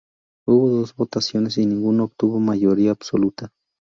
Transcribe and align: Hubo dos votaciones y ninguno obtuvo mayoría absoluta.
Hubo 0.47 0.71
dos 0.71 0.95
votaciones 0.95 1.59
y 1.59 1.67
ninguno 1.67 2.05
obtuvo 2.05 2.39
mayoría 2.39 2.89
absoluta. 2.89 3.51